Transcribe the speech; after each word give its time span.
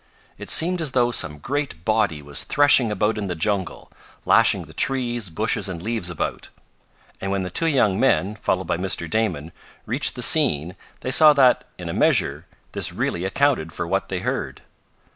It 0.39 0.49
seemed 0.49 0.81
as 0.81 0.93
though 0.93 1.11
some 1.11 1.37
great 1.37 1.85
body 1.85 2.23
was 2.23 2.43
threshing 2.43 2.91
about 2.91 3.19
in 3.19 3.27
the 3.27 3.35
jungle, 3.35 3.91
lashing 4.25 4.63
the 4.63 4.73
trees, 4.73 5.29
bushes 5.29 5.69
and 5.69 5.79
leaves 5.79 6.09
about, 6.09 6.49
and 7.21 7.29
when 7.29 7.43
the 7.43 7.51
two 7.51 7.67
young 7.67 7.99
men, 7.99 8.33
followed 8.33 8.65
by 8.65 8.77
Mr. 8.77 9.07
Damon, 9.07 9.51
reached 9.85 10.15
the 10.15 10.23
scene 10.23 10.75
they 11.01 11.11
saw 11.11 11.33
that, 11.33 11.65
in 11.77 11.87
a 11.87 11.93
measure, 11.93 12.47
this 12.71 12.91
really 12.91 13.25
accounted 13.25 13.71
for 13.73 13.85
what 13.85 14.09
they 14.09 14.21
heard. 14.21 14.63